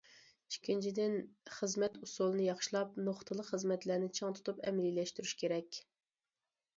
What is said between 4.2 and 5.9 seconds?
چىڭ تۇتۇپ ئەمەلىيلەشتۈرۈش كېرەك.